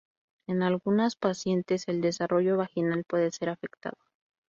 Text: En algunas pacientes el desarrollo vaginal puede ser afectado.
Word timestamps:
En 0.47 0.63
algunas 0.63 1.15
pacientes 1.15 1.87
el 1.87 2.01
desarrollo 2.01 2.57
vaginal 2.57 3.03
puede 3.03 3.31
ser 3.31 3.49
afectado. 3.49 3.99